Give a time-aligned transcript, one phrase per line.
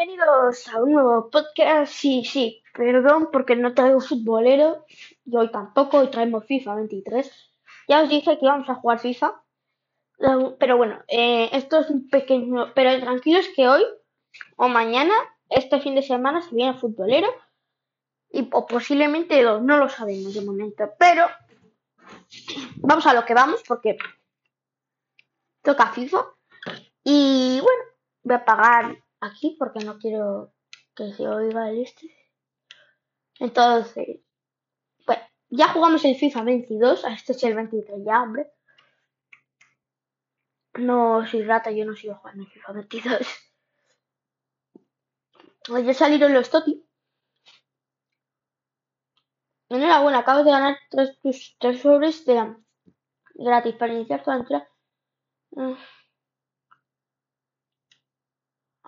[0.00, 1.92] bienvenidos a un nuevo podcast.
[1.92, 4.86] Sí, sí, perdón porque no traigo futbolero.
[5.26, 7.30] Y hoy tampoco, hoy traemos FIFA 23.
[7.86, 9.42] Ya os dije que íbamos a jugar FIFA,
[10.58, 12.72] pero bueno, eh, esto es un pequeño...
[12.74, 13.84] Pero tranquilos que hoy
[14.56, 15.12] o mañana,
[15.50, 17.28] este fin de semana, se viene futbolero.
[18.30, 21.26] Y o posiblemente dos, no lo sabemos de momento, pero
[22.76, 23.98] vamos a lo que vamos porque
[25.60, 26.24] toca FIFA.
[27.04, 27.82] Y bueno,
[28.22, 30.52] voy a pagar aquí porque no quiero
[30.94, 32.14] que se oiga el este.
[33.38, 34.20] Entonces,
[35.06, 38.50] bueno, ya jugamos el FIFA 22, este es el 23 ya, hombre.
[40.74, 43.26] No soy rata, yo no sigo jugando el FIFA 22.
[45.84, 46.84] Ya salieron los Toti.
[49.68, 51.18] Enhorabuena, acabas de ganar tres,
[51.60, 52.56] tres sobres de
[53.34, 54.68] gratis para iniciar tu aventura.
[55.52, 55.74] Mm.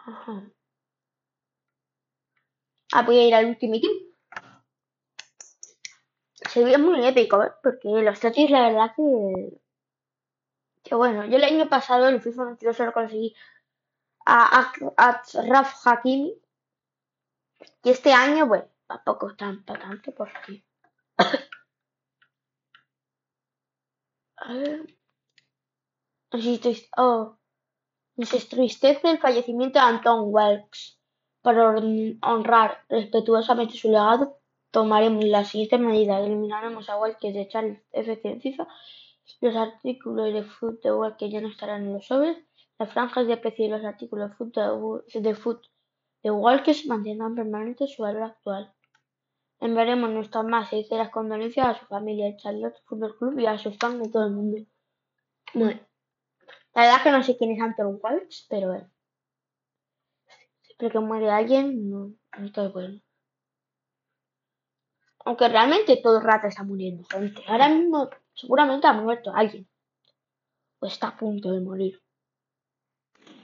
[0.06, 0.42] Ajá.
[2.92, 3.74] Ah, voy a ir al último
[6.50, 7.52] Se ve muy épico, ¿eh?
[7.62, 9.60] Porque los totis, la verdad que.
[10.82, 13.34] Que bueno, yo el año pasado en FIFA 22 solo conseguí
[14.26, 16.34] a, a, Raf Hakimi.
[17.84, 20.64] Y este año, bueno, tampoco tanto, tanto, porque.
[24.36, 24.86] a ver.
[26.96, 27.38] Oh.
[28.16, 30.98] Nos entristece el fallecimiento de Anton Welks.
[31.40, 31.74] Para
[32.22, 34.38] honrar respetuosamente su legado,
[34.70, 36.24] tomaremos las siguientes medidas.
[36.24, 38.40] Eliminaremos a Welks de Charles F.
[38.40, 38.68] FIFA.
[39.40, 40.44] Los artículos de
[40.82, 42.36] de Welks ya no estarán en los sobres.
[42.78, 44.54] Las franjas de precio y los artículos de foot
[45.14, 45.66] de, foot
[46.22, 48.72] de Welks mantendrán permanente su valor actual.
[49.58, 53.76] Enviaremos nuestras más sinceras condolencias a su familia, el Charlotte Football Club y a sus
[53.78, 54.58] fans de todo el mundo.
[55.54, 55.80] Bueno.
[56.74, 58.86] La verdad que no sé quién es Anton Walsh, pero eh,
[60.62, 63.00] siempre que muere alguien, no, no está bueno.
[65.24, 67.42] Aunque realmente todo el rato está muriendo gente.
[67.46, 69.68] Ahora mismo seguramente ha muerto alguien.
[70.80, 72.02] O está a punto de morir.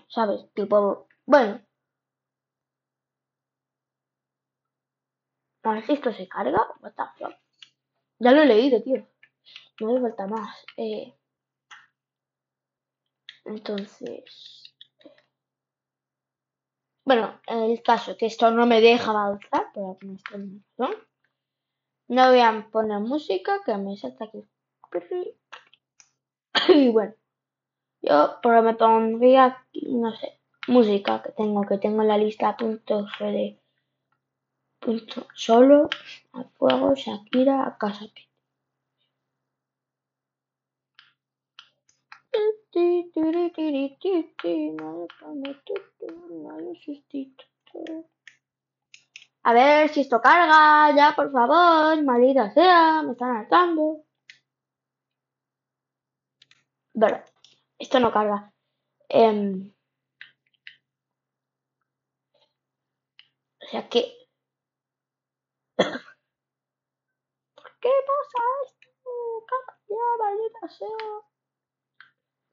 [0.09, 0.51] ¿Sabes?
[0.55, 1.61] Tipo, bueno.
[5.63, 6.67] A ver si esto se carga.
[6.81, 6.95] What
[8.19, 9.07] Ya lo he leído, tío.
[9.81, 10.65] No me falta más.
[10.77, 11.18] Eh,
[13.49, 14.75] entonces,
[17.05, 20.19] bueno, en el caso que esto no me deja avanzar, por alguna
[20.77, 21.07] razón,
[22.09, 24.45] no voy a poner música que me salta aquí.
[26.69, 27.15] Y bueno,
[28.03, 32.57] yo pero me pondría aquí, no sé, música que tengo, que tengo en la lista
[32.57, 33.59] punto de
[34.79, 35.89] punto solo,
[36.33, 38.07] a fuego, Shakira, a casa.
[49.43, 54.05] A ver si esto carga, ya por favor, maldita sea, me están hartando.
[56.93, 57.23] Bueno,
[57.79, 58.53] esto no carga.
[59.09, 59.73] Em,
[63.63, 64.01] o sea que...
[65.79, 68.89] ¿Por qué pasa esto?
[69.89, 71.38] Ya, maldita sea.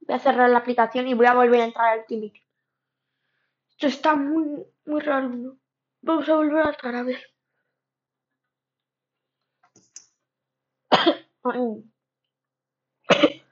[0.05, 2.41] Voy a cerrar la aplicación y voy a volver a entrar al Ultimate.
[3.71, 5.57] Esto está muy, muy raro, ¿no?
[6.01, 7.21] Vamos a volver a entrar a ver.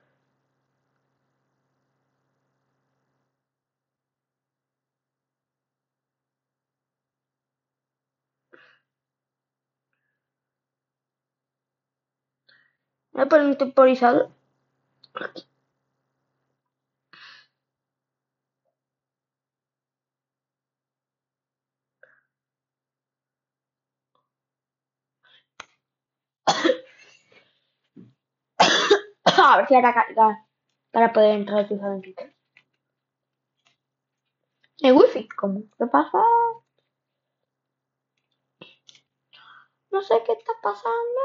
[13.15, 14.29] A poner un temporizador.
[29.43, 30.37] A ver si hará cargar
[30.91, 32.31] para poder entrar tu aventura.
[34.79, 35.63] El wifi, ¿cómo?
[35.77, 36.19] ¿Qué pasa?
[39.91, 41.21] No sé qué está pasando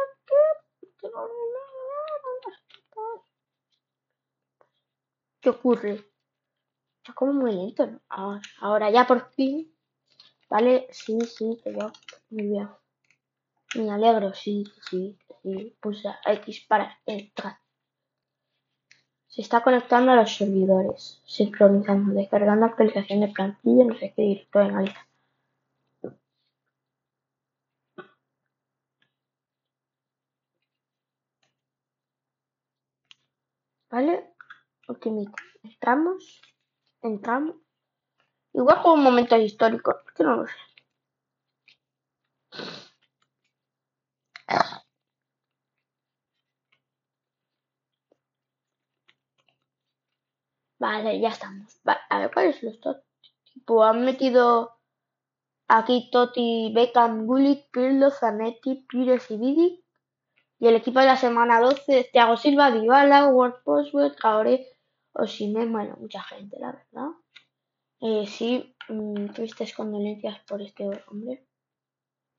[5.41, 6.05] ¿Qué ocurre?
[6.99, 8.01] Está como muy lento, ¿no?
[8.11, 9.73] Ah, ahora ya por fin.
[10.51, 11.59] Vale, sí, sí.
[12.31, 12.69] Muy bien.
[13.77, 15.77] Me alegro, sí, sí, sí.
[15.81, 17.59] Pulsa X para entrar.
[19.29, 24.61] Se está conectando a los servidores, sincronizando, descargando actualización de plantilla, no sé qué directo
[24.61, 25.07] en alta.
[33.91, 34.35] ¿Vale?
[34.89, 35.33] Ultimate.
[35.63, 36.43] Entramos,
[37.03, 37.57] entramos
[38.59, 40.55] Igual con momentos históricos, que no lo sé.
[50.89, 51.79] Vale, ya estamos.
[52.09, 53.07] A ver cuáles los Totti.
[53.53, 54.79] Tipo, han metido
[55.69, 59.85] aquí Totti, Beckham, Gullit, Pirlo, Zanetti, Pires y Vidi.
[60.59, 64.67] Y el equipo de la semana 12 Thiago Silva, Dybala, Ward Postwood, Traoré,
[65.13, 67.11] Osimhen, bueno, mucha gente, la verdad.
[68.01, 71.47] Eh, sí, mm, tristes condolencias por este hombre.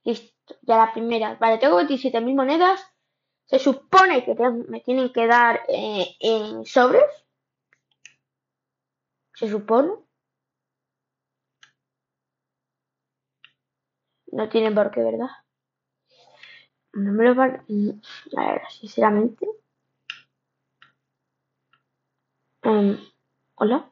[0.04, 1.36] Listo, ya la primera.
[1.36, 2.82] Vale, tengo 27.000 monedas.
[3.46, 4.34] Se supone que
[4.68, 7.29] me tienen que dar eh, en sobres.
[9.40, 9.94] Se supone.
[14.34, 15.30] No tienen por qué, ¿verdad?
[16.94, 17.66] No me lo van...
[18.38, 19.48] A ver, sinceramente.
[22.64, 22.98] Um,
[23.56, 23.92] Hola.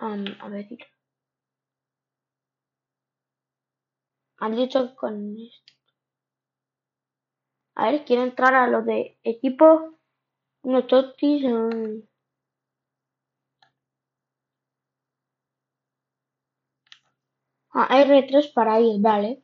[0.00, 0.66] Um, a ver.
[4.38, 5.72] Han dicho con esto.
[7.74, 9.99] A ver, quiero entrar a lo de equipo.
[10.62, 11.44] Totis.
[11.44, 12.02] Um,
[17.72, 19.42] Ah, R3 para ir, vale.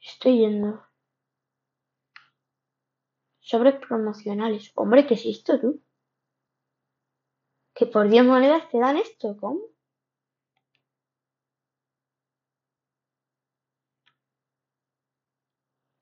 [0.00, 0.80] Estoy yendo.
[3.38, 4.72] Sobres promocionales.
[4.74, 5.80] Hombre, ¿qué es esto, tú?
[7.76, 9.60] Que por 10 monedas te dan esto, ¿cómo?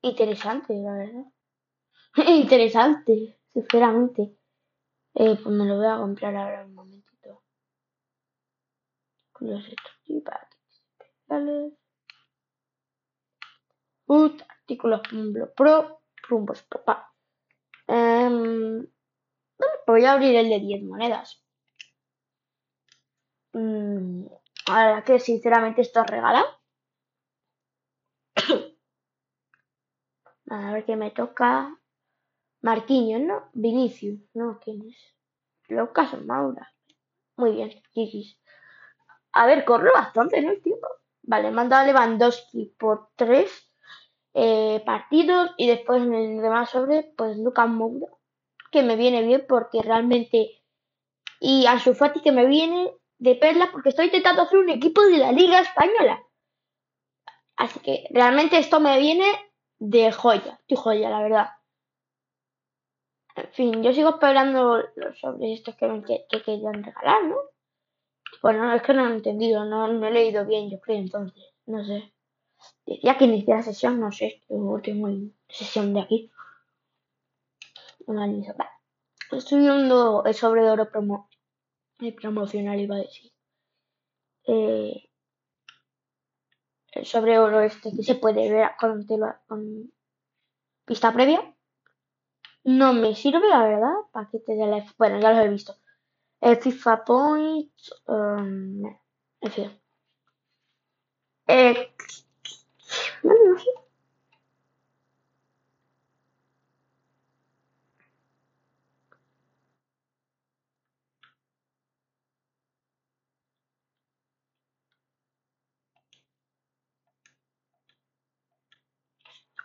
[0.03, 1.25] Interesante, la verdad.
[2.27, 4.35] Interesante, sinceramente.
[5.15, 7.43] Eh, pues me lo voy a comprar ahora un momentito.
[9.31, 9.93] Con los estos
[14.05, 15.01] artículos artículos
[15.55, 17.13] pro, rumbos papá.
[17.87, 18.87] Em,
[19.87, 21.43] voy a abrir el de 10 monedas.
[23.53, 24.25] Mm,
[24.67, 26.47] ahora que sinceramente esto es regalado.
[30.49, 31.82] a ver qué me toca.
[32.63, 33.49] Marquinhos, ¿no?
[33.53, 34.57] Vinicius, ¿no?
[34.63, 34.95] ¿Quién es?
[35.67, 36.73] Lucas Maura.
[37.35, 38.39] Muy bien, Gigis.
[39.33, 40.51] A ver, corre bastante, ¿no?
[40.51, 40.87] El tiempo.
[41.23, 43.69] Vale, manda a Lewandowski por tres
[44.33, 48.07] eh, partidos y después en el demás sobre, pues Lucas Moura,
[48.71, 50.63] que me viene bien porque realmente.
[51.41, 55.17] Y Ansu Fati que me viene de perla porque estoy intentando hacer un equipo de
[55.17, 56.23] la Liga Española.
[57.57, 59.25] Así que realmente esto me viene
[59.79, 61.49] de joya, de joya, la verdad.
[63.35, 67.37] En fin, yo sigo esperando los sobres estos que, me, que querían regalar, ¿no?
[68.41, 71.43] Bueno, es que no lo he entendido, no, no he leído bien, yo creo, entonces,
[71.65, 72.13] no sé.
[72.85, 75.09] Decía que inicié la sesión, no sé, yo tengo
[75.47, 76.31] sesión de aquí.
[78.05, 78.27] Una
[79.31, 81.29] Estoy viendo el sobre de oro promo,
[81.99, 83.31] el promocional, iba a decir.
[84.45, 85.09] Eh,
[86.91, 89.05] el sobre oro este que se puede ver con,
[89.47, 89.91] con
[90.85, 91.52] pista previa.
[92.65, 94.85] No me sirve, la verdad, paquete de la...
[94.97, 95.75] Bueno, ya lo he visto.
[96.41, 97.71] El FIFA Point.
[98.07, 98.85] Um,
[99.41, 99.71] en fin.
[101.47, 101.89] Eh.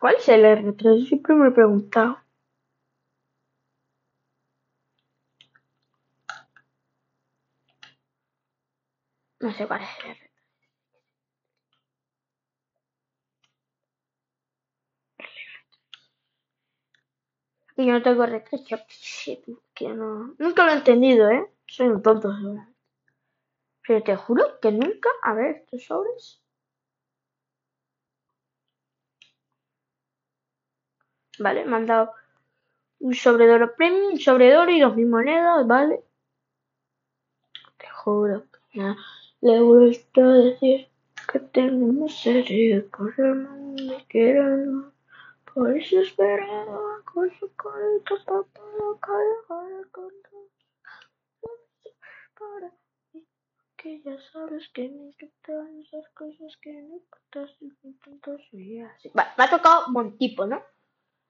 [0.01, 1.07] ¿Cuál es el R3?
[1.09, 2.19] Siempre me he preguntado.
[9.41, 10.31] No sé cuál es el R3.
[17.77, 18.55] Y yo no tengo R3,
[19.75, 20.35] que no.
[20.39, 21.49] Nunca lo he entendido, ¿eh?
[21.67, 22.77] Soy un tonto, seguramente.
[23.87, 25.09] Pero te juro que nunca.
[25.23, 26.41] A ver, estos sobres.
[31.39, 32.13] Vale, me han dado
[33.01, 36.03] un sobre de oro premium, un sobre de oro y dos mil monedas, ¿vale?
[37.79, 38.81] Te juro que.
[39.41, 40.89] Le gusta decir
[41.31, 44.93] que tenemos serie, por el mundo quiero
[45.59, 50.13] por eso esperaba con su carita tapada, cara con
[52.39, 52.73] para
[53.77, 58.81] que ya sabes que me encantan esas cosas que me importas y me tanto soy
[58.81, 59.11] así.
[59.15, 60.63] Vale, me ha tocado un tipo, ¿no?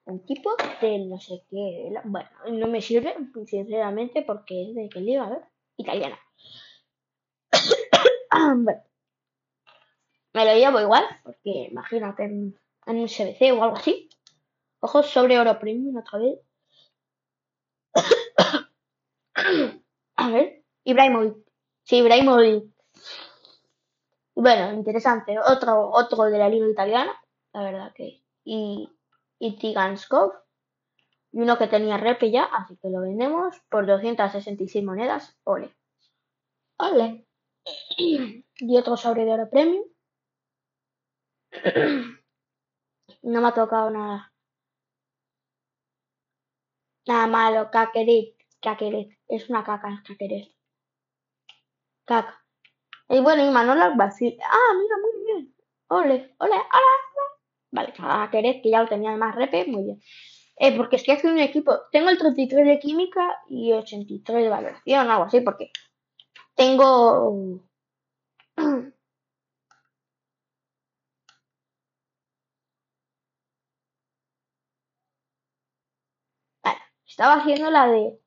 [0.05, 0.51] Un tipo
[0.83, 1.91] de no sé qué.
[2.05, 3.15] Bueno, no me sirve,
[3.47, 5.43] sinceramente, porque es de que liga, a ver,
[5.79, 6.19] italiana.
[10.35, 14.09] Me lo llevo igual, porque imagínate en, un CBC o algo así.
[14.81, 16.39] Ojos sobre oro premium otra vez.
[20.17, 21.37] A ver, Ibrahimovic.
[21.85, 22.65] Sí, Ibrahimovic.
[24.35, 25.39] Bueno, interesante.
[25.39, 27.13] Otro, otro de la liga italiana,
[27.53, 28.23] la verdad que.
[28.45, 28.89] Y,
[29.39, 30.33] y Tiganskov.
[31.33, 35.37] Y uno que tenía repe ya, así que lo vendemos por 266 monedas.
[35.45, 35.75] Ole.
[36.79, 37.28] Ole.
[37.97, 39.85] Y otro sobre de oro premium.
[43.23, 44.33] No me ha tocado nada.
[47.07, 48.37] Nada malo, Kakeret.
[48.61, 49.09] Kakeret.
[49.29, 50.55] Es una caca, Kakeret.
[52.05, 52.45] Caca.
[53.09, 54.37] Y bueno, y Manola Basil.
[54.43, 55.55] Ah, mira, muy bien.
[55.89, 56.65] Ole, ole, ole.
[57.71, 60.01] Vale, Kakeret, que ya lo tenía de más repe, muy bien.
[60.57, 61.73] Eh, porque estoy haciendo un equipo.
[61.93, 65.71] Tengo el 33 de química y 83 de valoración, algo así, porque
[66.59, 67.63] tengo.
[77.07, 78.21] Estaba haciendo la de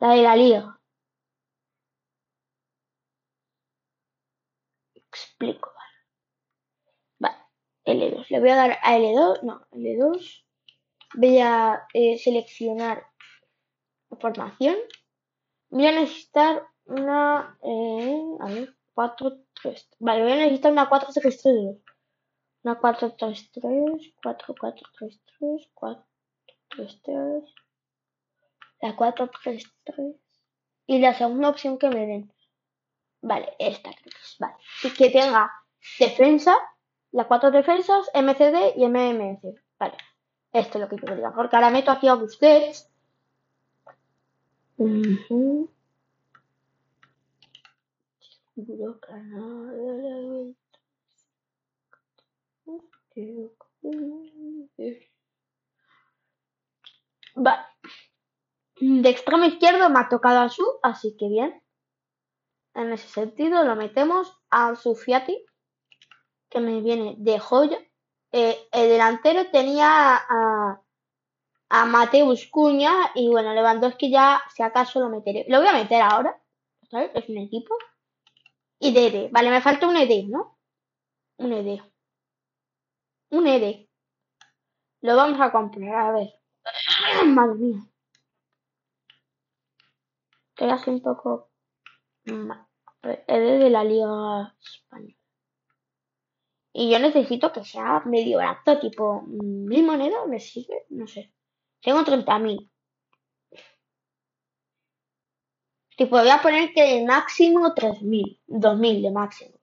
[0.00, 0.80] la de liga.
[4.94, 5.70] Explico,
[7.18, 7.36] vale.
[7.86, 8.26] Vale, L2.
[8.30, 9.42] Le voy a dar a L2.
[9.42, 10.44] No, L2.
[11.14, 13.06] Voy a eh, seleccionar
[14.20, 14.76] formación.
[15.70, 17.58] Voy a necesitar una.
[17.62, 19.88] Eh, a ver, 4, 3.
[19.98, 21.54] Vale, voy a necesitar una 4, 3, 3,
[22.64, 24.14] Una 4, 3, 3.
[24.22, 25.70] 4, 4, 3, 3.
[25.74, 26.06] 4,
[26.68, 27.54] 3, 3.
[28.80, 30.16] La 4, 3, 3.
[30.86, 32.32] Y la segunda opción que me den.
[33.22, 33.90] Vale, esta.
[34.40, 34.54] Vale.
[34.82, 35.50] Y que tenga
[35.98, 36.56] defensa,
[37.12, 39.54] las cuatro defensas, MCD y MMC.
[39.78, 39.96] Vale.
[40.52, 41.32] Esto es lo que yo quería.
[41.32, 42.90] Porque ahora meto aquí a Busquets.
[44.76, 45.68] Uh -huh.
[57.34, 57.62] Vale.
[58.80, 61.62] De extremo izquierdo me ha tocado a su, así que bien.
[62.74, 65.44] En ese sentido lo metemos a Sufiati,
[66.48, 67.78] que me viene de joya.
[68.32, 70.82] Eh, el delantero tenía a,
[71.68, 75.44] a Mateus Cuña y bueno, Lewandowski ya si acaso lo meteré.
[75.48, 76.38] Lo voy a meter ahora.
[77.14, 77.74] Es un equipo.
[78.84, 79.28] Y Dede.
[79.30, 80.58] Vale, me falta un ED, ¿no?
[81.36, 81.80] Un ED.
[83.30, 83.88] Un ED.
[85.02, 86.30] Lo vamos a comprar, a ver.
[87.26, 87.80] Madre mía.
[90.48, 91.52] Estoy así un poco...
[92.24, 95.16] ED de la Liga Española.
[96.72, 100.86] Y yo necesito que sea medio barato, tipo mil monedas, ¿me sigue?
[100.88, 101.32] No sé.
[101.80, 102.68] Tengo 30.000.
[105.96, 109.54] Tipo, voy a poner que de máximo 3.000, 2.000 de máximo.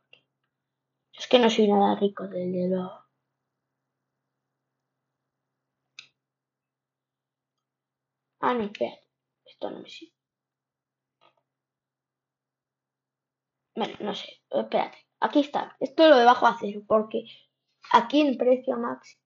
[1.13, 3.05] Es que no soy nada rico desde luego.
[8.41, 9.03] Ah, no, espérate.
[9.45, 10.13] Esto no me sirve.
[13.75, 14.41] Bueno, no sé.
[14.51, 14.97] Espérate.
[15.19, 15.75] Aquí está.
[15.79, 17.23] Esto lo debajo a cero porque
[17.91, 19.21] aquí en precio máximo.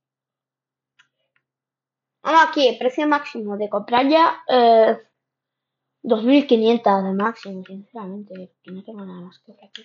[2.23, 4.97] Ah, aquí, precio máximo de comprar ya eh,
[6.03, 8.55] 2.500 de máximo, sinceramente.
[8.61, 9.83] Que no tengo nada más que ver aquí.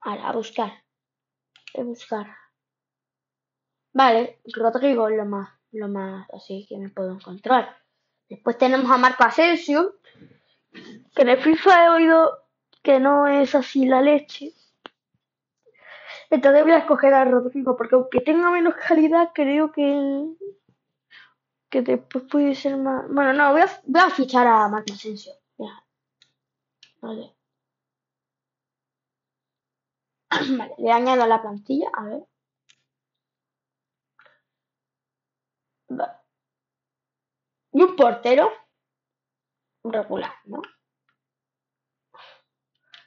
[0.00, 0.72] Ahora, a buscar.
[1.76, 2.26] A buscar.
[3.92, 7.76] Vale, Rodrigo lo más, lo más así que me puedo encontrar.
[8.28, 9.96] Después tenemos a Marco Asensio,
[11.14, 12.46] que en el FIFA he oído
[12.82, 14.52] que no es así la leche.
[16.30, 20.26] Entonces voy a escoger a Rodrigo, porque aunque tenga menos calidad, creo que
[21.84, 23.04] que después puede ser más...
[23.10, 25.32] Bueno, no, voy a, voy a fichar a Marco Asensio.
[27.02, 27.36] Vale.
[30.58, 32.26] vale, le añado la plantilla, a ver.
[35.88, 36.12] Vale.
[37.72, 38.50] Y un portero
[39.84, 40.62] regular, ¿no?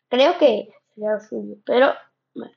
[0.09, 1.93] Creo que sería suyo, pero
[2.35, 2.55] bueno.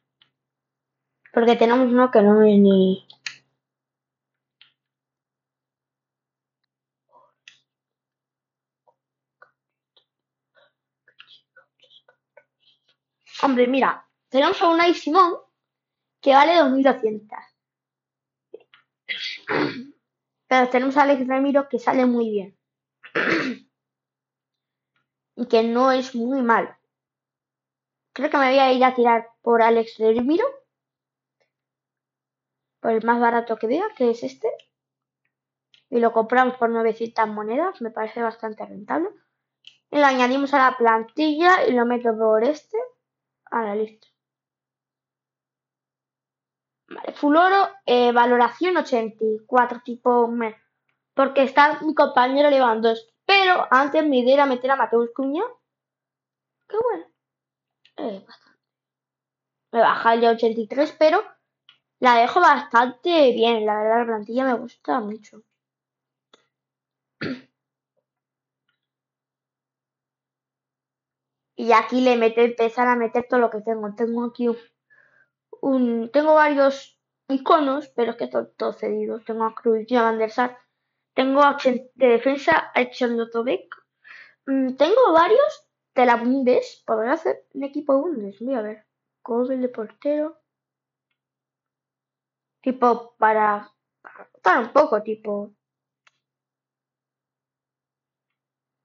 [1.32, 3.08] Porque tenemos uno que no es ni
[13.52, 15.36] Hombre, mira, tenemos a Unai Simón
[16.22, 17.38] que vale 2200.
[20.48, 22.58] Pero tenemos a Alex Ramiro que sale muy bien.
[25.36, 26.78] y que no es muy mal.
[28.14, 30.46] Creo que me voy a ir a tirar por Alex Ramiro.
[32.80, 34.48] Por el más barato que vea, que es este.
[35.90, 37.82] Y lo compramos por 900 monedas.
[37.82, 39.10] Me parece bastante rentable.
[39.90, 42.78] Y lo añadimos a la plantilla y lo meto por este.
[43.52, 44.08] Ahora, listo.
[46.88, 50.26] Vale, full oro, eh, valoración 84, tipo...
[50.28, 50.56] Me,
[51.14, 53.12] Porque está mi compañero Lewandowski.
[53.26, 55.44] Pero antes mi idea era meter a Mateus Cuña.
[56.68, 57.06] Qué bueno.
[57.98, 58.26] Eh,
[59.72, 61.22] me baja el de 83, pero
[62.00, 63.66] la dejo bastante bien.
[63.66, 65.42] La verdad, la plantilla me gusta mucho.
[71.56, 73.94] Y aquí le meto, empezar a meter todo lo que tengo.
[73.94, 74.48] Tengo aquí
[75.60, 79.24] un, tengo varios iconos, pero es que son todos cedidos.
[79.24, 80.58] Tengo a Cruz y a Van der Sar.
[81.14, 83.74] Tengo de defensa a Lotovic.
[84.46, 86.82] Mm, tengo varios de la Bundes.
[86.86, 88.38] Podría hacer un equipo Bundes.
[88.40, 88.86] Voy a ver.
[89.22, 90.38] Cobre de portero.
[92.62, 93.70] Tipo para,
[94.42, 95.52] para un poco, tipo.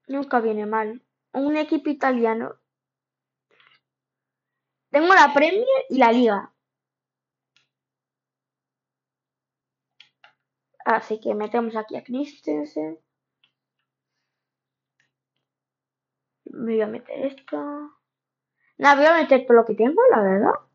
[0.07, 1.01] Nunca viene mal.
[1.33, 2.59] Un equipo italiano
[4.89, 6.53] tengo la Premier y la Liga.
[10.85, 12.99] Así que metemos aquí a Christensen.
[16.45, 17.57] Voy a meter esto.
[18.77, 20.66] Nada, voy a meter todo lo que tengo, la verdad.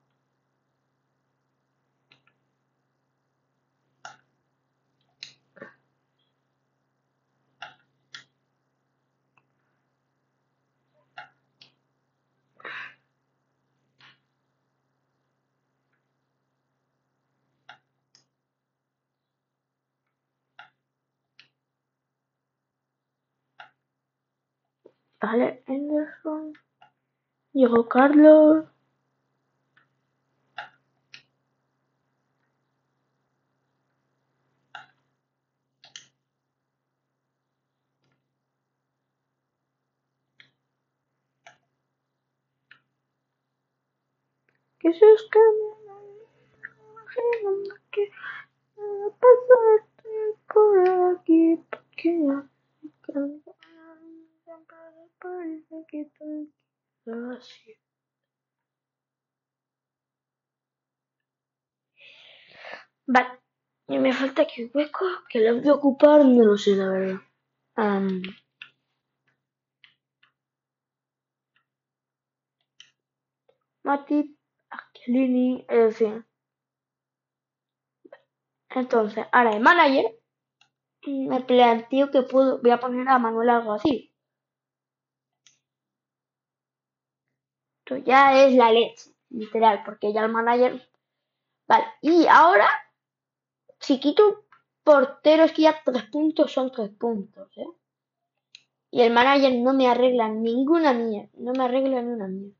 [25.23, 26.52] Vale, Anderson.
[27.52, 28.64] Llegó Carlos.
[44.83, 45.38] Se escapa
[47.93, 48.11] que
[49.21, 50.11] pasarte
[50.52, 52.43] por aquí porque
[55.23, 56.52] parece que estoy
[57.07, 57.79] así.
[63.06, 63.38] Vale,
[63.88, 66.88] y me falta aquí un hueco que lo voy a ocupar, no lo sé la
[66.88, 67.21] verdad.
[67.76, 68.23] Um,
[73.84, 74.36] Mati,
[74.71, 76.26] Aquilini, en fin.
[78.71, 80.06] Entonces, ahora el manager
[81.06, 84.15] me planteo que puedo, voy a poner a Manuel algo así.
[87.80, 90.88] Esto ya es la leche, literal, porque ya el manager.
[91.67, 92.69] Vale, y ahora,
[93.82, 94.47] si quito
[94.84, 97.66] portero, es que ya tres puntos son tres puntos, ¿eh?
[98.90, 102.52] Y el manager no me arregla ninguna mía, no me arregla ni una mía.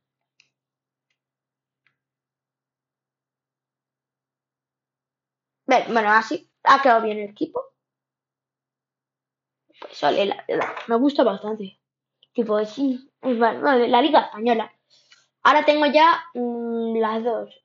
[5.66, 7.62] Bueno, así ha quedado bien el equipo.
[9.80, 10.44] Pues vale, la
[10.88, 11.78] me gusta bastante.
[12.32, 14.72] Tipo, sí, vale, la Liga Española.
[15.42, 17.64] Ahora tengo ya mm, las dos.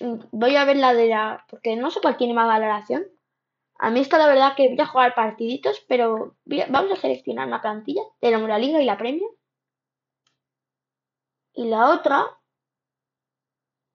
[0.00, 1.44] Voy a ver la de la...
[1.48, 3.06] Porque no sé cuál tiene más valoración.
[3.78, 6.36] A mí está la verdad que voy a jugar partiditos, pero
[6.68, 8.02] vamos a seleccionar una plantilla.
[8.20, 9.30] Tenemos la Liga y la Premier.
[11.54, 12.24] Y la otra,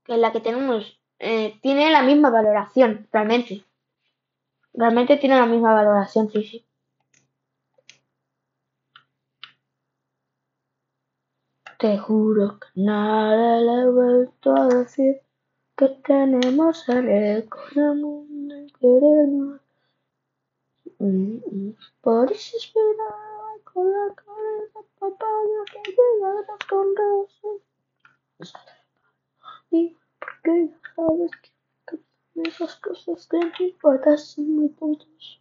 [0.03, 3.65] que es la que tenemos, eh, tiene la misma valoración, realmente.
[4.73, 6.65] Realmente tiene la misma valoración, sí, sí.
[11.77, 15.21] Te juro que nada le he vuelto a decir
[15.79, 19.61] que tenemos el eco del mundo y queremos.
[22.01, 28.53] Por eso esperaba con la cabeza papaya que llegaras con rosas.
[29.71, 31.31] Y porque ya sabes
[31.87, 32.01] que
[32.43, 35.39] esas cosas que me importan son muy tontas.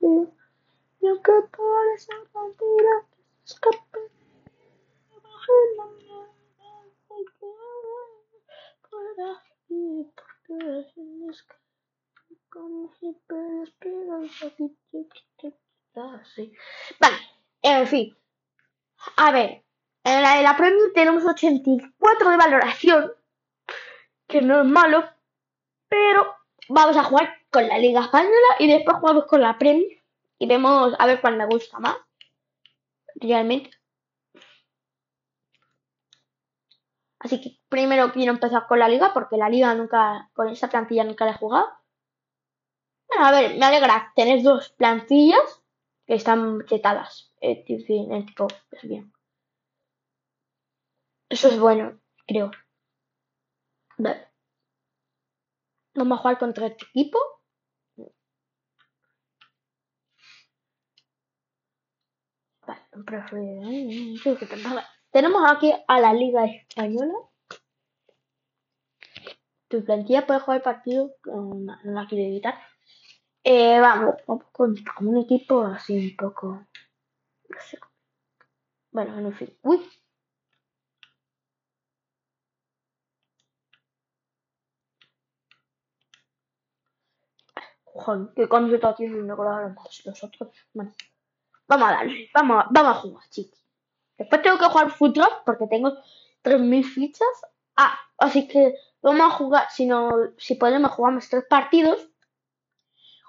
[0.00, 3.06] Y aunque parezca mentira,
[11.30, 11.62] escapé.
[17.00, 17.16] Vale,
[17.62, 18.16] en fin.
[19.16, 19.64] A ver,
[20.04, 23.12] en la de la Premier tenemos 84 de valoración,
[24.26, 25.08] que no es malo,
[25.88, 26.34] pero
[26.68, 30.02] vamos a jugar con la Liga Española y después jugamos con la Premier
[30.38, 31.96] y vemos a ver cuál me gusta más.
[33.16, 33.70] Realmente.
[37.24, 41.04] Así que primero quiero empezar con la liga, porque la liga nunca, con esta plantilla
[41.04, 41.66] nunca la he jugado.
[43.08, 45.62] Bueno, a ver, me alegra tener dos plantillas
[46.06, 47.32] que están chetadas.
[47.40, 49.10] En fin, tipo, es bien.
[51.30, 52.50] Eso es bueno, creo.
[53.96, 54.28] Vale.
[55.94, 57.18] Vamos a jugar contra este equipo.
[62.66, 63.38] Vale, un profe.
[65.14, 67.14] Tenemos aquí a la Liga Española.
[69.68, 72.58] Tu plantilla puede jugar partido, no, la quiero evitar.
[73.44, 74.16] Eh, vamos,
[74.50, 76.66] con, un equipo así un poco.
[77.48, 77.78] No sé.
[78.90, 79.56] Bueno, en fin.
[79.62, 79.88] Uy,
[87.84, 90.52] Joder, qué camiseta tiene no más los otros.
[90.72, 90.92] Bueno,
[91.68, 93.63] vamos a darle, vamos, vamos a jugar, chicos.
[94.18, 95.92] Después tengo que jugar fútbol porque tengo
[96.42, 97.28] 3.000 fichas.
[97.76, 102.08] Ah, así que vamos a jugar, si no, si podemos jugamos tres partidos.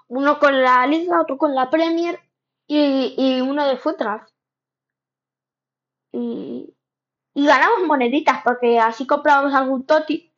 [0.08, 2.20] Uno con la Liga, otro con la Premier
[2.66, 4.22] y, y uno de fútbol.
[6.12, 6.72] Y,
[7.34, 10.32] y ganamos moneditas porque así compramos algún toti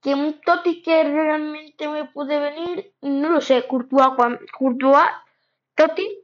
[0.00, 4.10] que un Toti que realmente me puede venir, no lo sé, Courtois,
[4.56, 5.10] Courtois
[5.74, 6.17] Toti,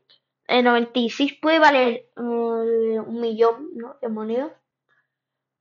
[0.46, 4.52] el 96 puede valer mm, un millón de monedas.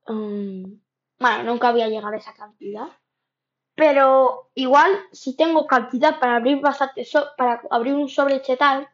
[0.06, 0.74] Mm,
[1.18, 2.88] bueno, nunca había llegado a esa cantidad.
[3.74, 8.88] Pero igual, si tengo cantidad para abrir bastante, para abrir un sobre chetal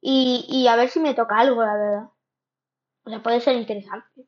[0.00, 2.10] y, y a ver si me toca algo, la verdad.
[3.04, 4.26] O sea, puede ser interesante.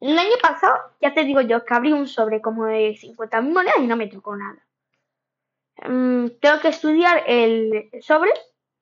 [0.00, 3.78] El año pasado, ya te digo yo, que abrí un sobre como de 50.000 monedas
[3.78, 4.62] y no me tocó nada.
[5.88, 8.30] Mm, tengo que estudiar el sobre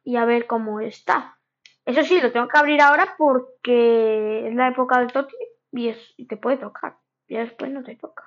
[0.05, 1.39] y a ver cómo está.
[1.85, 5.37] Eso sí, lo tengo que abrir ahora porque es la época del Toti
[5.73, 6.99] y, es, te puede tocar.
[7.27, 8.25] Y después no te toca.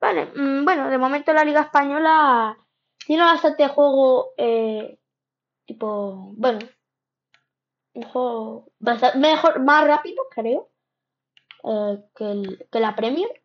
[0.00, 2.56] Vale, mm, bueno, de momento la Liga Española
[3.06, 4.98] tiene bastante juego, eh,
[5.64, 6.58] tipo, bueno,
[7.94, 8.72] un juego
[9.16, 10.70] mejor, más rápido, creo
[11.64, 12.04] eh,
[12.70, 13.42] que, la Premier.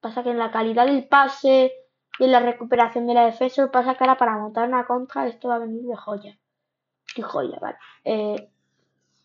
[0.00, 1.72] Pasa que en la calidad del pase
[2.18, 5.48] y en la recuperación de la defensa, pasa que ahora para montar una contra esto
[5.48, 6.38] va a venir de joya.
[7.16, 7.78] De joya, vale.
[8.04, 8.50] Eh,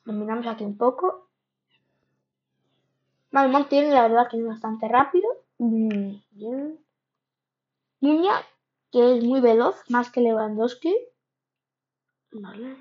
[0.06, 1.30] dominamos aquí un poco.
[3.32, 5.28] Vale, tiene la verdad que es bastante rápido.
[5.58, 6.80] Mm, bien.
[8.92, 10.96] Que es muy veloz, más que Lewandowski.
[12.32, 12.78] Vale.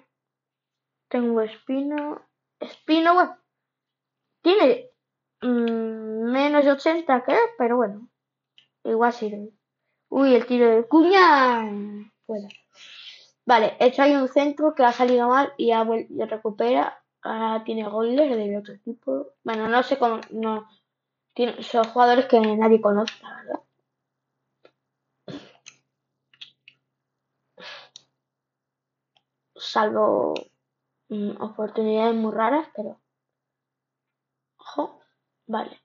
[1.08, 2.22] Tengo Espino.
[2.60, 3.36] Espino, bueno.
[4.42, 4.94] Tiene
[5.44, 8.08] Mm, menos de 80 creo, pero bueno,
[8.84, 9.52] igual sirve.
[10.16, 11.64] Uy, el tiro de cuña.
[12.29, 12.48] Bueno.
[13.46, 15.85] Vale, hecho hay un centro que ha salido mal y ya,
[16.27, 17.03] recupera.
[17.22, 19.33] Ahora tiene goles de otro tipo.
[19.42, 20.20] Bueno, no sé cómo.
[20.31, 20.68] No,
[21.35, 23.61] tiene, son jugadores que nadie conoce, la verdad.
[29.57, 30.35] Salvo
[31.09, 33.00] mm, oportunidades muy raras, pero.
[34.59, 35.00] Ojo.
[35.46, 35.81] Vale.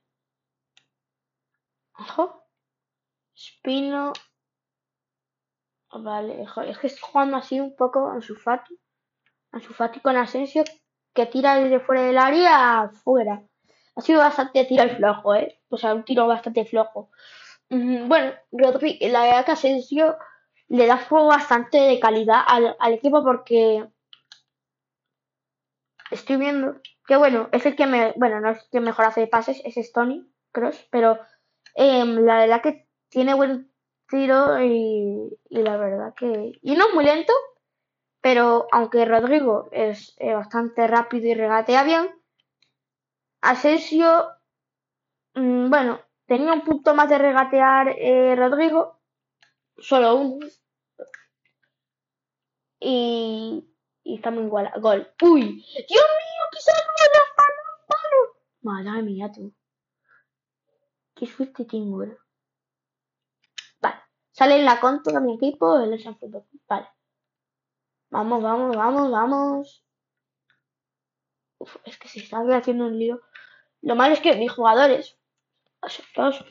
[1.99, 2.43] Ojo.
[3.59, 4.13] Espino.
[5.91, 8.79] Vale, es que estoy jugando así un poco Ansu Fati.
[9.51, 10.63] Ansu Fati con Asensio
[11.13, 13.43] que tira desde fuera del área fuera.
[13.95, 15.59] Ha sido bastante tiro flojo, ¿eh?
[15.69, 17.09] O sea, un tiro bastante flojo.
[17.69, 20.17] Bueno, Rodri, la verdad que Asensio
[20.69, 23.87] le da fuego bastante de calidad al, equipo porque
[26.11, 29.27] estoy viendo que bueno, es el que me, bueno, no es el que mejor hace
[29.27, 31.19] pases, es Stony Cross, pero
[31.75, 33.71] em, la verdad que tiene buen
[34.07, 37.33] tiro y, la verdad que, y no es muy lento,
[38.21, 42.09] pero aunque Rodrigo es eh, bastante rápido y regatea bien,
[43.41, 44.29] Asensio,
[45.35, 48.99] mm, bueno, tenía un punto más de regatear eh, Rodrigo,
[49.77, 50.47] solo uno.
[52.81, 53.65] Y,
[54.03, 54.71] y estamos igual.
[54.79, 55.07] Gol.
[55.21, 55.41] ¡Uy!
[55.43, 56.43] ¡Dios mío!
[56.51, 58.35] ¡Que la palo!
[58.61, 59.53] Madre mía, tú.
[61.15, 62.05] Qué suerte tengo.
[64.39, 66.17] Sale en la contra mi equipo, el San
[66.69, 66.87] Vale.
[68.09, 69.85] Vamos, vamos, vamos, vamos.
[71.57, 73.19] Uf, es que se está haciendo un lío.
[73.81, 75.17] Lo malo es que mis jugadores,
[76.15, 76.45] todos,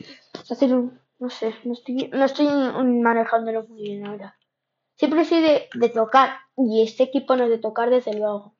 [1.18, 4.38] no sé, no estoy, no estoy manejándolo muy bien ahora.
[4.96, 8.54] Siempre soy de, tocar y este equipo no es de tocar desde luego.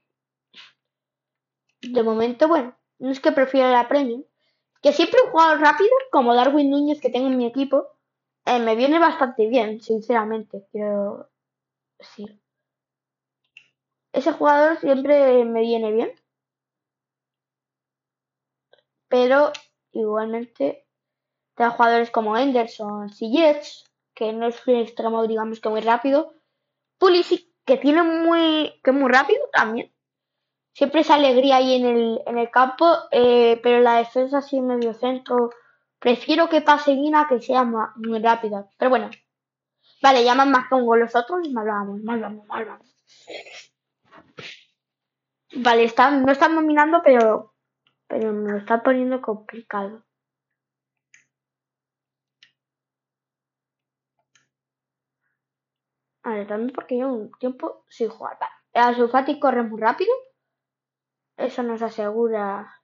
[1.82, 4.24] De momento, bueno, no es que prefiera la Premium,
[4.80, 7.97] que siempre he jugado rápido, como Darwin Núñez que tengo en mi equipo,
[8.48, 11.30] eh, me viene bastante bien, sinceramente, quiero
[11.98, 12.40] decir.
[14.12, 16.12] Ese jugador siempre me viene bien.
[19.08, 19.52] Pero
[19.92, 20.86] igualmente
[21.54, 26.34] tengo jugadores como Henderson, Jets que no es un extremo, digamos que muy rápido.
[26.98, 29.92] Pulisic, que tiene muy, que muy rápido también.
[30.72, 34.92] Siempre es alegría ahí en el, en el campo, eh, pero la defensa en medio
[34.92, 35.50] centro.
[35.98, 38.68] Prefiero que pase Guina que sea muy rápida.
[38.78, 39.10] Pero bueno.
[40.02, 42.96] Vale, llaman más que un gol los otros y mal vamos, mal vamos, mal vamos.
[45.56, 47.54] Vale, están, no están dominando, pero,
[48.06, 50.04] pero me lo está poniendo complicado.
[56.22, 58.38] Vale, también porque llevo un tiempo sin jugar.
[58.38, 58.52] Vale.
[58.90, 60.12] El Sulfati corre muy rápido.
[61.36, 62.77] Eso nos asegura.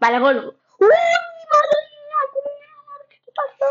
[0.00, 0.36] Vale, gol.
[0.80, 0.88] ¡Uy,
[1.52, 2.20] madre mía!
[3.10, 3.66] ¿Qué pasó?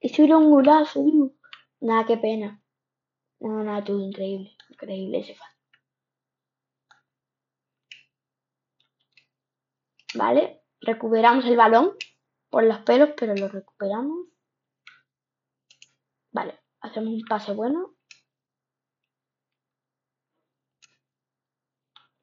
[0.00, 1.32] Eso era un golazo, tío.
[1.80, 2.62] Nada, qué pena.
[3.40, 4.56] No, nada, todo increíble.
[4.70, 5.48] Increíble ese fan.
[10.14, 11.96] Vale, recuperamos el balón
[12.50, 14.28] por los pelos, pero lo recuperamos.
[16.32, 17.94] Vale, hacemos un pase bueno.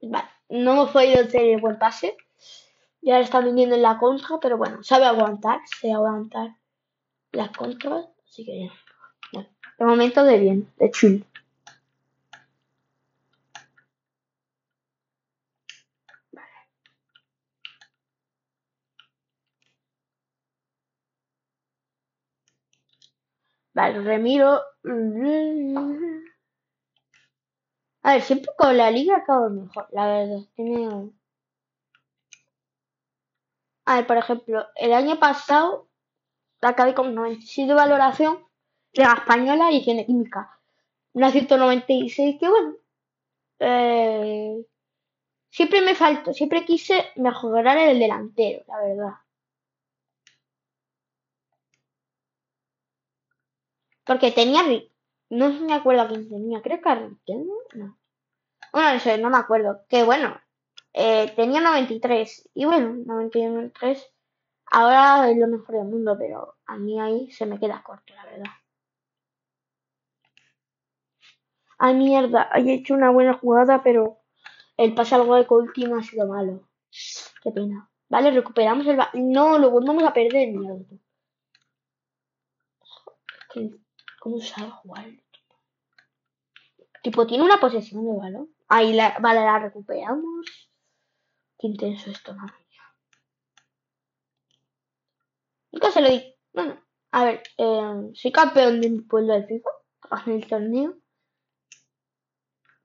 [0.02, 2.18] Vale, no hemos podido el buen pase.
[3.02, 6.56] Ya está viniendo en la contra, pero bueno, sabe aguantar, sabe aguantar
[7.32, 8.70] las contras, así que
[9.80, 11.26] de momento de bien, de chill.
[23.74, 24.62] Vale, remiro.
[28.06, 30.40] A ver, siempre con la liga acabo mejor, la verdad.
[30.56, 31.12] Tiene...
[33.86, 35.90] A ver, por ejemplo, el año pasado
[36.62, 38.40] acabé con 97 de valoración,
[38.94, 40.60] Liga Española y Higiene Química.
[41.14, 42.76] Una 196 que bueno.
[43.60, 44.66] Eh,
[45.50, 49.14] siempre me faltó, siempre quise mejorar el delantero, la verdad.
[54.06, 54.62] Porque tenía.
[55.36, 56.62] No me acuerdo a quién tenía.
[56.62, 56.96] Creo que a.
[57.76, 57.98] No.
[58.72, 59.86] Bueno, eso no me acuerdo.
[59.90, 60.40] Que bueno.
[60.94, 62.50] Eh, tenía 93.
[62.54, 64.14] Y bueno, 93.
[64.72, 68.26] Ahora es lo mejor del mundo, pero a mí ahí se me queda corto, la
[68.26, 68.52] verdad.
[71.78, 72.50] Ay, mierda.
[72.56, 74.22] He hecho una buena jugada, pero
[74.78, 76.68] el pase al gol último ha sido malo.
[77.44, 77.90] Qué pena.
[78.08, 78.98] Vale, recuperamos el...
[79.14, 80.86] No, lo vamos a perder, mierda.
[84.20, 85.06] ¿Cómo sabe jugar?
[87.06, 88.50] Tipo, tiene una posesión de balón.
[88.68, 90.72] Ahí, la, vale, la recuperamos.
[91.56, 92.56] Qué intenso esto, madre
[95.72, 96.36] Nunca se lo di.
[96.52, 99.70] Bueno, a ver, eh, soy campeón de mi pueblo del FIFA
[100.26, 100.98] en el torneo.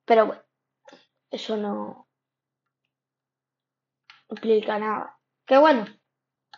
[0.05, 0.43] Pero bueno,
[1.31, 2.07] eso no
[4.29, 5.19] implica nada.
[5.47, 5.87] Que bueno,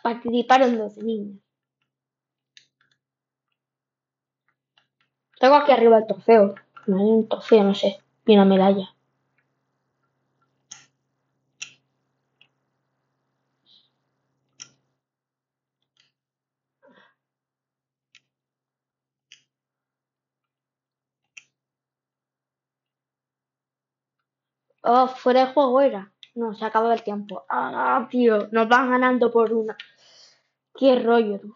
[0.03, 1.41] participaron 12 niños.
[5.39, 6.55] Tengo aquí arriba el trofeo.
[6.87, 7.99] Un trofeo, no sé.
[8.25, 8.89] Y una medalla.
[24.83, 26.11] Oh, fuera de juego era.
[26.35, 27.43] No, se acabó el tiempo.
[27.49, 29.75] Ah, tío, nos van ganando por una.
[30.75, 31.55] Qué rollo, tú.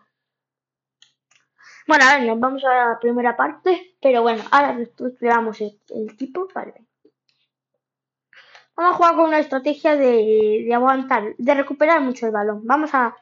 [1.88, 6.18] Bueno, a ver, nos vamos a la primera parte, pero bueno, ahora reestructuramos el, el
[6.18, 6.88] tipo, vale.
[8.78, 12.62] Vamos a jugar con una estrategia de, aguantar, de recuperar mucho el balón.
[12.64, 13.16] Vamos a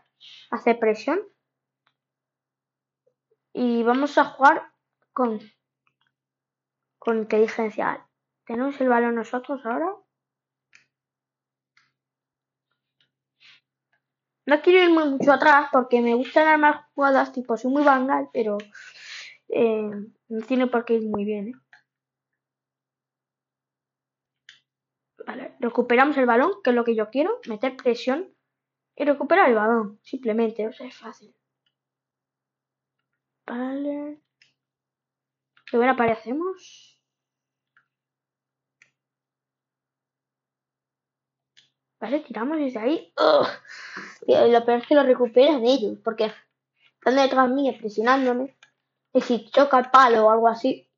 [0.51, 1.21] hacer presión.
[3.53, 4.73] Y vamos a jugar
[5.13, 5.39] con,
[6.99, 8.05] con inteligencia.
[8.45, 9.93] Tenemos el balón nosotros ahora.
[14.45, 18.57] No quiero irme mucho atrás porque me gustan armar jugadas tipo soy muy vangal, pero
[19.49, 19.89] eh,
[20.29, 21.47] no tiene por qué ir muy bien.
[21.49, 21.53] ¿eh?
[25.25, 28.31] Vale, recuperamos el balón, que es lo que yo quiero, meter presión
[28.95, 31.33] y recuperar el balón, simplemente, o sea, es fácil.
[33.47, 34.19] Vale.
[35.65, 36.94] ¿Qué buena aparecemos?
[41.99, 43.13] Vale, tiramos desde ahí.
[44.27, 46.31] lo peor es que lo recuperan ellos, porque
[46.95, 48.55] están detrás mío presionándome.
[49.13, 50.89] Y si choca el palo o algo así,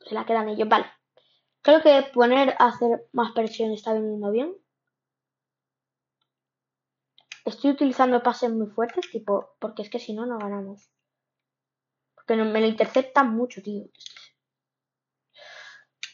[0.00, 0.68] se la quedan ellos.
[0.68, 0.86] Vale.
[1.62, 4.56] Creo que poner a hacer más presión está viniendo bien.
[7.44, 10.90] Estoy utilizando pases muy fuertes, tipo, porque es que si no, no ganamos.
[12.14, 13.84] Porque me lo interceptan mucho, tío.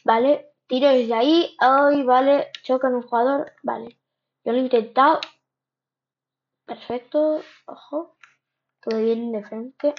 [0.03, 1.55] Vale, Tiro desde ahí.
[1.59, 2.51] Ay, vale.
[2.63, 3.53] Choca en un jugador.
[3.63, 3.97] Vale.
[4.43, 5.19] Yo lo he intentado.
[6.65, 7.41] Perfecto.
[7.65, 8.17] Ojo.
[8.81, 9.93] Todo bien de frente.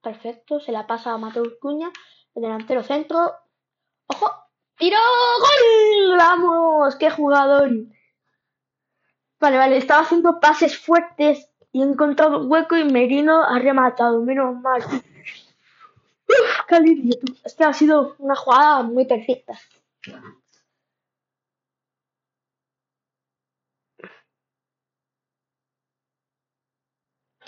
[0.00, 0.60] Perfecto.
[0.60, 1.90] Se la pasa a Mateus Cuña.
[2.34, 3.34] El delantero centro.
[4.06, 4.30] Ojo.
[4.78, 4.98] ¡Tiro!
[5.38, 6.16] ¡Gol!
[6.16, 6.96] ¡Vamos!
[6.96, 7.70] ¡Qué jugador!
[9.38, 9.76] Vale, vale.
[9.76, 14.22] Estaba haciendo pases fuertes y he encontrado un hueco y Merino ha rematado.
[14.22, 14.82] Menos mal.
[16.68, 17.34] Calirio, tú.
[17.44, 19.58] Es ha sido una jugada muy perfecta.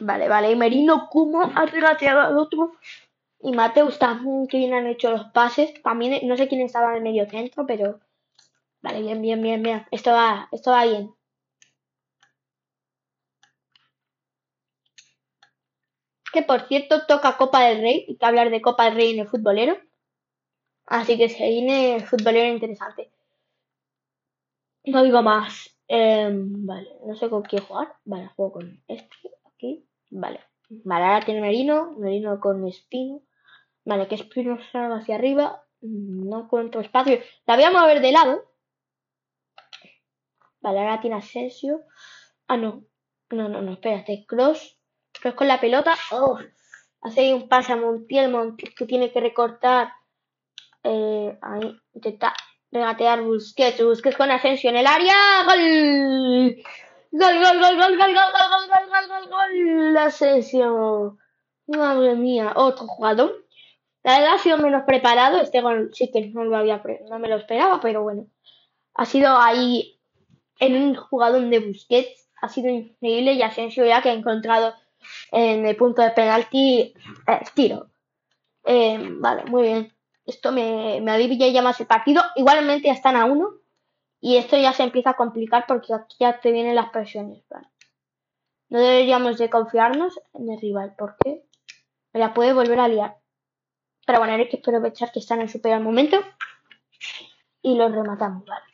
[0.01, 0.55] Vale, vale.
[0.55, 2.75] Merino Kumo ha regateado al otro.
[3.41, 5.75] Y Mateus también, que bien han hecho los pases.
[5.83, 8.01] También no sé quién estaba en el medio centro, pero.
[8.83, 9.87] Vale, bien, bien, bien, bien.
[9.91, 11.15] Esto va, esto va bien.
[16.35, 18.05] Que por cierto toca Copa del Rey.
[18.07, 19.79] Y que hablar de Copa del Rey en el futbolero.
[20.87, 23.11] Así que se viene futbolero interesante.
[24.85, 25.75] No digo más.
[25.89, 27.97] Em, vale, no sé con quién jugar.
[28.05, 29.17] Vale, juego con este.
[29.47, 29.87] Aquí.
[30.11, 30.41] Vale.
[30.69, 31.93] Vale, ahora tiene Merino.
[31.99, 33.23] Merino con Espino.
[33.85, 35.65] Vale, que Espino salga hacia arriba.
[35.81, 37.19] No encuentro espacio.
[37.47, 38.45] La voy a mover de lado.
[40.61, 41.83] Vale, ahora tiene Asensio.
[42.49, 42.85] Ah, no.
[43.31, 44.25] No, no, no, espérate.
[44.27, 44.79] Cross.
[45.13, 45.95] Cross con la pelota.
[46.13, 46.39] Oh.
[47.03, 48.31] Hace un pase a Montiel.
[48.31, 49.93] Montiel que tiene que recortar.
[50.85, 51.77] Eh, ahí.
[51.95, 52.35] Intenta
[52.71, 53.83] regatear Busquets.
[53.83, 55.15] Busquets con Asensio en el área.
[55.47, 56.63] ¡Gol!
[57.13, 59.97] ¡Gol, gol, gol, gol, gol, gol, gol, gol, gol, gol, gol!
[59.97, 61.19] Asensio.
[61.67, 62.53] Madre mía.
[62.57, 63.47] Otro jugador.
[64.03, 65.41] La verdad ha sido menos preparado.
[65.41, 68.27] Este gol sí que no, lo había, no me lo esperaba, pero bueno.
[68.95, 69.99] Ha sido ahí
[70.61, 72.29] en un jugador de Busquets.
[72.43, 74.75] Ha sido increíble y Asensio ya que ha encontrado
[75.33, 76.95] en el punto de penalti
[77.27, 77.91] el tiro.
[78.65, 79.94] Eh, vale, muy bien.
[80.27, 82.23] Esto me, me alivia ya más el partido.
[82.37, 83.51] Igualmente ya están a uno.
[84.21, 87.45] Y esto ya se empieza a complicar porque aquí ya te vienen las presiones.
[87.51, 87.69] Vale.
[88.71, 91.45] No deberíamos de confiarnos en el rival porque
[92.13, 93.19] me la puede volver a liar.
[94.07, 96.17] Pero bueno, hay que aprovechar que están en su peor momento.
[97.63, 98.65] Y los rematamos, vale.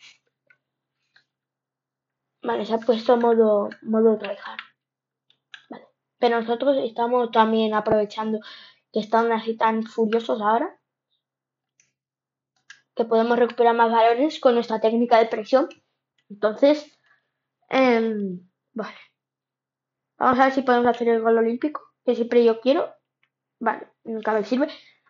[2.43, 4.59] Vale, se ha puesto modo, modo tryhard.
[5.69, 5.87] Vale.
[6.19, 8.41] Pero nosotros estamos también aprovechando
[8.93, 10.80] que están así tan furiosos ahora.
[13.01, 15.71] Que podemos recuperar más valores con nuestra técnica de presión.
[16.29, 16.99] Entonces,
[17.71, 18.15] eh,
[18.75, 18.99] vale.
[20.19, 21.81] Vamos a ver si podemos hacer el gol olímpico.
[22.05, 22.93] Que siempre yo quiero.
[23.59, 24.69] Vale, nunca me sirve.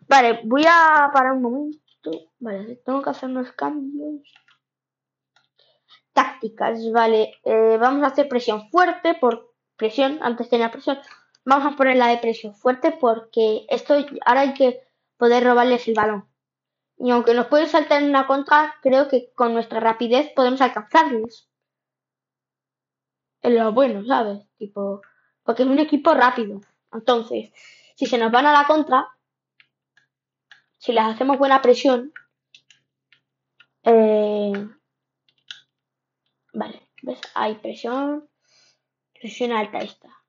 [0.09, 2.31] Vale, voy a parar un momento.
[2.38, 4.22] Vale, tengo que hacer unos cambios.
[6.12, 7.40] Tácticas, vale.
[7.42, 10.20] Eh, vamos a hacer presión fuerte por presión.
[10.22, 11.00] Antes tenía presión.
[11.44, 14.81] Vamos a poner la de presión fuerte porque esto ahora hay que
[15.16, 16.29] poder robarles el balón.
[17.02, 21.48] Y aunque nos pueden saltar en una contra, creo que con nuestra rapidez podemos alcanzarles.
[23.40, 24.46] Es lo bueno, ¿sabes?
[24.58, 25.00] Tipo,
[25.42, 26.60] porque es un equipo rápido.
[26.92, 27.52] Entonces,
[27.96, 29.08] si se nos van a la contra,
[30.76, 32.12] si les hacemos buena presión,
[33.84, 34.52] eh,
[36.52, 37.20] vale, ¿ves?
[37.34, 38.28] Hay presión,
[39.14, 40.19] presión alta esta.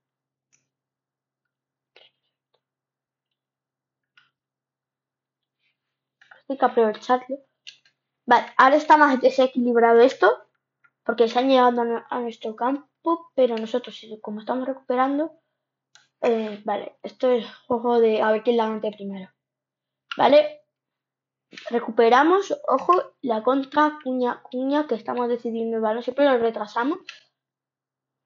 [6.51, 7.37] Hay que aprovecharlo.
[8.25, 10.49] Vale, ahora está más desequilibrado esto,
[11.05, 15.39] porque se han llegado a nuestro campo, pero nosotros, como estamos recuperando,
[16.21, 19.31] eh, vale, esto es juego de a ver quién la mete primero.
[20.17, 20.65] ¿Vale?
[21.69, 26.99] Recuperamos, ojo, la contra cuña, cuña que estamos decidiendo el balón, siempre lo retrasamos.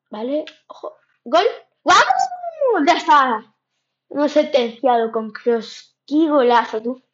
[0.10, 0.46] ¿Vale?
[0.66, 0.96] Ojo.
[1.24, 1.46] ¡Gol!
[1.84, 2.88] ¡Vamos!
[2.88, 3.56] ¡Ya está!
[4.10, 5.32] Hemos sentenciado con.
[6.08, 7.06] ¡Qué golazo, tú!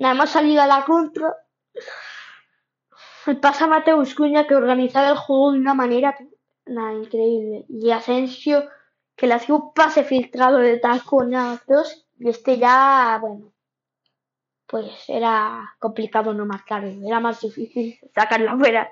[0.00, 1.36] Nada más salido a la contra.
[3.26, 6.16] El pasa Mateus Cuña que organizaba el juego de una manera
[6.66, 7.66] increíble.
[7.68, 8.64] Y Asensio
[9.14, 13.52] que le hacía un pase filtrado de taconazos y este ya, bueno,
[14.66, 18.90] pues era complicado no marcar, era más difícil sacarla fuera.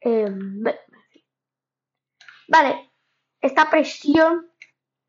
[0.00, 0.62] Em,
[2.48, 2.90] vale,
[3.40, 4.46] esta presión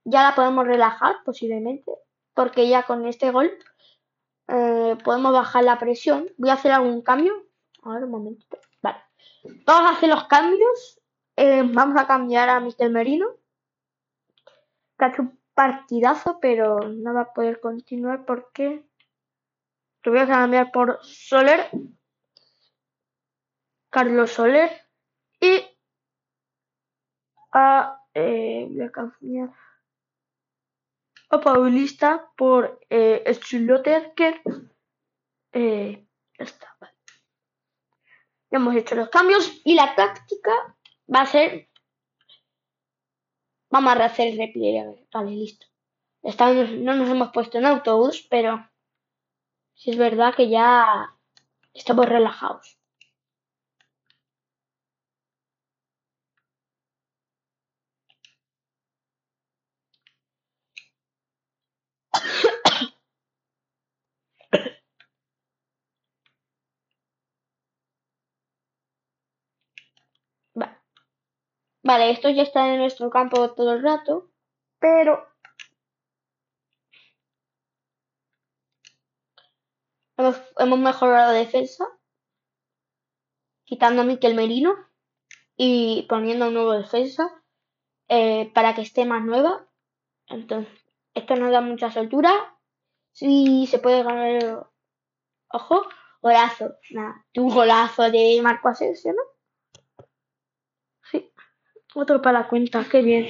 [0.05, 1.91] ya la podemos relajar posiblemente,
[2.33, 3.51] porque ya con este gol
[4.47, 6.27] eh, podemos bajar la presión.
[6.37, 7.33] Voy a hacer algún cambio.
[7.83, 8.57] A un momentito.
[8.81, 8.97] Vale.
[9.65, 10.99] Vamos a hacer los cambios.
[11.35, 12.89] Eh, vamos a cambiar a Mr.
[12.89, 13.27] Merino
[14.97, 18.85] que ha hecho un partidazo, pero no va a poder continuar porque
[20.01, 21.69] te voy a cambiar por Soler,
[23.89, 24.69] Carlos Soler
[25.39, 25.63] y
[27.51, 29.49] a, eh, voy a cambiar
[31.41, 33.23] Paulista por eh,
[34.15, 34.41] que
[35.53, 36.07] eh,
[36.37, 36.77] está.
[38.51, 40.51] Hemos hecho los cambios y la táctica
[41.13, 41.69] va a ser
[43.75, 45.05] Vamos a rehacer el repliegue.
[45.13, 45.65] Vale, listo.
[46.23, 48.69] No nos hemos puesto en autobús, pero
[49.73, 51.13] si es verdad que ya
[51.73, 52.79] estamos relajados.
[71.85, 74.31] Vale, estos ya están en nuestro campo todo el rato,
[74.79, 75.23] pero
[80.17, 81.85] hemos, mejorado la defensa,
[83.65, 84.75] quitando a Miquel Merino
[85.57, 87.43] y poniendo un nuevo defensa
[88.07, 89.67] eh, para que esté más nueva.
[90.27, 90.73] Entonces,
[91.13, 92.31] esto nos da mucha soltura.
[93.11, 94.67] Sí, se puede ganar.
[95.51, 95.87] Ojo,
[96.19, 96.77] golazo.
[96.89, 99.34] Nada, un golazo de Marco Asensio, ¿no?
[101.95, 103.27] Otro para la cuenta, qué bien.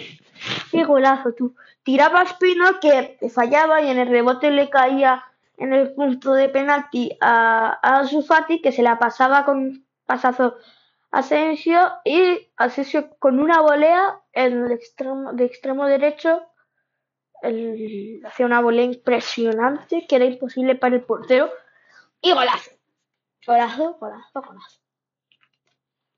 [0.71, 1.55] Qué golazo, tú.
[1.83, 5.23] Tiraba Espino que fallaba y en el rebote le caía
[5.57, 10.57] en el punto de penalti a, a Sufati que se la pasaba con pasazo
[11.11, 16.41] Asensio y Asensio con una volea en el extremo, de extremo derecho
[18.25, 21.51] hacía una volea impresionante que era imposible para el portero
[22.19, 22.71] y golazo.
[23.45, 24.84] Golazo, golazo, golazo.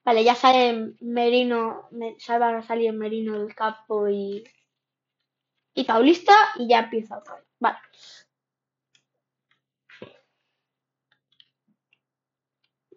[0.08, 4.42] Vale, ya sale Merino, salva a salir Merino del campo y,
[5.74, 7.46] y Paulista y ya empieza otra vez.
[7.60, 7.78] Vale.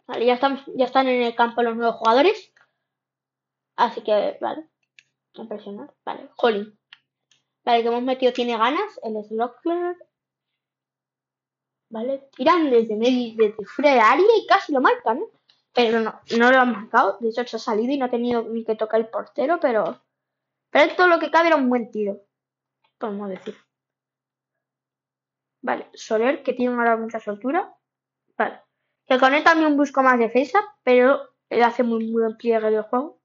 [0.07, 2.53] Vale, ya están, ya están en el campo los nuevos jugadores.
[3.75, 4.69] Así que, vale.
[5.35, 5.93] Impresionante.
[6.05, 6.79] Vale, Holly.
[7.65, 9.01] Vale, que hemos metido tiene ganas.
[9.03, 9.97] El Slockler.
[11.89, 15.40] Vale, tiran desde medio, desde fuera de área y casi lo marcan, ¿eh?
[15.73, 17.19] Pero no, no lo han marcado.
[17.21, 20.03] De hecho, se ha salido y no ha tenido ni que tocar el portero, pero.
[20.71, 22.21] Pero todo lo que cabe era un buen tiro.
[22.99, 23.57] Podemos decir.
[25.63, 27.75] Vale, Soler, que tiene ahora mucha soltura.
[28.37, 28.61] Vale.
[29.07, 33.21] Que con él también busco más defensa, pero él hace muy, buen pliegue del juego.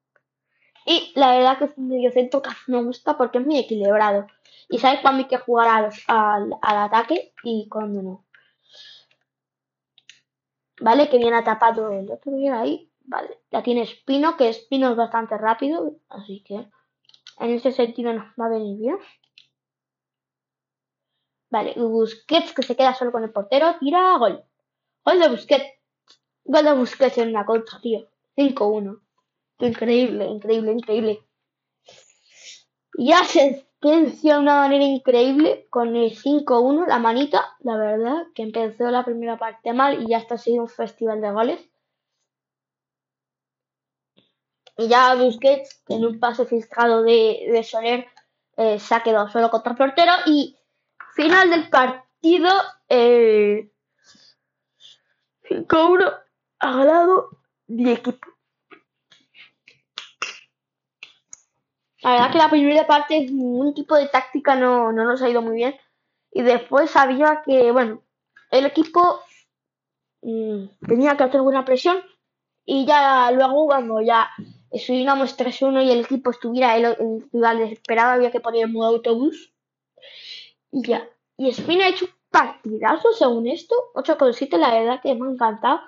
[0.85, 4.27] Y la verdad que es un mediocentro que me gusta porque es muy equilibrado.
[4.69, 8.24] Y sabes cuándo hay que jugar al, ataque y cuándo no.
[10.79, 12.91] Vale, que viene tapado el otro día ahí.
[13.05, 15.95] Vale, ya tiene Espino, que Espino es bastante rápido.
[16.09, 16.55] Así que
[17.39, 18.97] en ese sentido nos va a venir bien.
[21.49, 24.43] Vale, Busquets que se queda solo con el portero, tira gol.
[25.05, 25.65] Gol de Busquets.
[26.43, 28.07] Gol de Busquets en la contra, tío.
[28.35, 28.99] 5-1.
[29.59, 31.23] Increíble, increíble, increíble.
[32.97, 38.43] Ya se venció de una manera increíble con el 5-1, la manita, la verdad, que
[38.43, 41.69] empezó la primera parte mal y ya está sido un festival de goles.
[44.77, 48.07] Y ya Busquets, en un pase filtrado de, Soler,
[48.57, 50.11] eh, se ha quedado solo contra el portero.
[50.25, 50.57] Y
[51.13, 52.49] final del partido,
[52.89, 53.71] eh,
[55.49, 56.13] 5-1
[56.59, 57.29] ha ganado
[57.67, 58.34] mi equipo.
[62.05, 65.41] La verdad que la primera parte ningún tipo de táctica no, no nos ha ido
[65.41, 65.75] muy bien.
[66.31, 68.03] Y después sabía que, bueno,
[68.51, 69.21] el equipo
[70.21, 71.97] mm, tenía que hacer buena presión.
[72.63, 74.29] Y ya luego, cuando ya
[74.71, 76.95] subíamos 3-1 y el equipo estuviera el,
[77.33, 79.51] el desesperado, había que poner en modo autobús.
[80.71, 81.09] Y ya.
[81.37, 83.73] Y Spin ha hecho un partidazo según esto.
[83.95, 85.81] 8,7, la verdad que me ha encantado.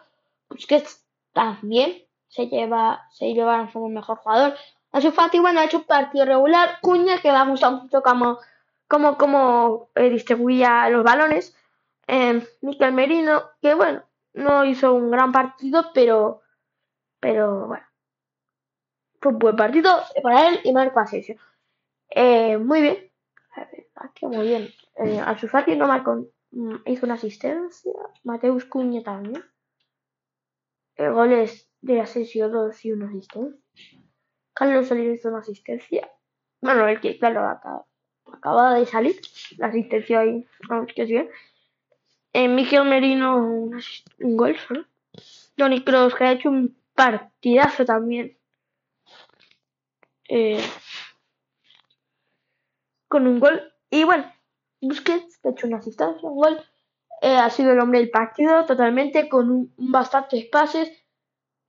[0.47, 0.83] Pues que
[1.31, 4.55] también se lleva, se lleva como mejor jugador.
[4.97, 6.79] Ansu Fati, bueno, ha hecho un partido regular.
[6.81, 8.39] Cuña, que me ha gustado mucho como,
[8.87, 11.55] como, como eh, distribuía los balones.
[12.07, 12.41] Eh,
[12.91, 16.41] Merino, que bueno, no hizo un gran partido, pero,
[17.19, 17.85] pero bueno,
[19.21, 21.35] fue un buen partido para él y Marco Asensio.
[22.09, 23.11] Eh, muy bien,
[23.93, 24.67] aquí muy bien.
[24.95, 27.93] Eh, Fati no marcó, mm, hizo una asistencia.
[28.23, 29.43] Mateus Cuña también.
[30.95, 33.66] El gol es de Asensio 2 y 1 asistencia.
[34.57, 36.09] Carlos Soler hizo una asistencia.
[36.61, 37.47] Bueno, el que, claro,
[38.25, 39.21] acaba, de salir.
[39.57, 40.47] La asistencia ahí,
[40.95, 41.29] que bien.
[42.33, 43.79] Eh, Miguel Merino, un,
[44.19, 44.85] gol solo.
[45.59, 48.35] Johnny Cross, que ha hecho un partidazo también.
[50.27, 50.63] Eh,
[53.07, 53.61] con un gol.
[53.91, 54.25] Y bueno,
[54.81, 56.59] Busquets, que ha hecho una asistencia, un gol.
[57.21, 60.91] Eh, ha sido el hombre del partido totalmente, con un, bastantes pases,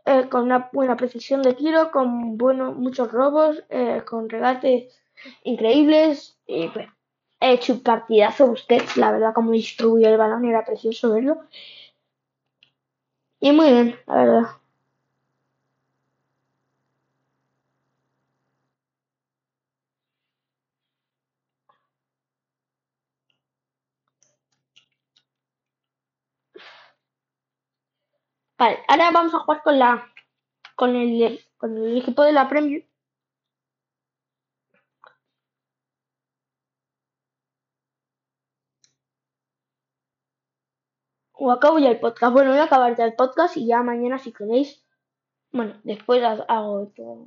[0.08, 4.92] eh, con una buena precisión de tiro, con bueno, muchos robos, eh, con regates
[5.44, 6.38] increíbles.
[6.46, 6.94] Y bueno,
[7.40, 11.42] he hecho un partidazo usted, la verdad, como distribuyó el balón, era precioso verlo.
[13.40, 14.57] Y muy bien, la verdad.
[28.58, 30.06] Vale, ahora vamos a jugar con la
[30.76, 32.86] con el, con el equipo de la Premier.
[41.32, 42.34] O acabo ya el podcast.
[42.34, 44.84] Bueno, voy a acabar ya el podcast y ya mañana si queréis.
[45.52, 47.26] Bueno, después hago todo.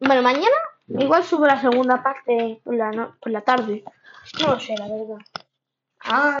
[0.00, 0.56] Bueno, mañana
[0.88, 3.84] igual subo la segunda parte por la, no- por la tarde.
[4.40, 5.18] No lo sé, la verdad.
[6.04, 6.39] Ah,